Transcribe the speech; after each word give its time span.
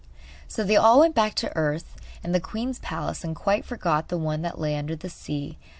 So 0.47 0.63
they 0.63 0.75
all 0.77 0.99
went 1.01 1.13
back 1.13 1.35
to 1.35 1.55
earth 1.55 1.95
and 2.23 2.33
the 2.33 2.39
queen's 2.39 2.79
palace, 2.79 3.23
and 3.23 3.35
quite 3.35 3.63
forgot 3.65 4.07
the 4.07 4.17
one 4.17 4.41
that 4.41 4.57
lay 4.59 4.75
under 4.75 4.95
the 4.95 5.11
sea. 5.11 5.59